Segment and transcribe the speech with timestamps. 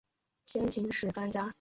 [0.45, 1.47] 先秦史专家。